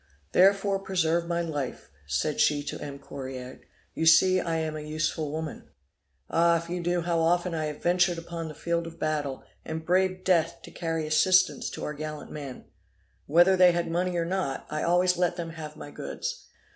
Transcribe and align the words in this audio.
'Therefore 0.31 0.79
preserve 0.79 1.27
my 1.27 1.43
life,' 1.43 1.91
said 2.07 2.39
she 2.39 2.63
to 2.63 2.81
M. 2.81 2.97
Correard, 2.97 3.65
'you 3.93 4.07
see 4.07 4.39
I 4.39 4.55
am 4.55 4.75
an 4.75 4.87
useful 4.87 5.31
woman. 5.31 5.69
Ah! 6.27 6.57
if 6.57 6.71
you 6.71 6.79
knew 6.79 7.01
how 7.01 7.19
often 7.19 7.53
I 7.53 7.65
have 7.65 7.83
ventured 7.83 8.17
upon 8.17 8.47
the 8.47 8.55
field 8.55 8.87
of 8.87 8.97
battle, 8.99 9.43
and 9.63 9.85
braved 9.85 10.23
death 10.23 10.63
to 10.63 10.71
carry 10.71 11.05
assistance 11.05 11.69
to 11.69 11.83
our 11.83 11.93
gallant 11.93 12.31
men. 12.31 12.65
Whether 13.27 13.55
they 13.55 13.73
had 13.73 13.91
money 13.91 14.15
or 14.17 14.25
not 14.25 14.65
I 14.71 14.81
always 14.81 15.17
let 15.17 15.35
them 15.35 15.51
have 15.51 15.75
my 15.75 15.91
goods. 15.91 16.47